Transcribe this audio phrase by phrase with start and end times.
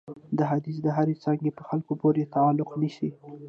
[0.37, 3.09] دا حدیث د هرې څانګې په خلکو پورې تعلق نیسي.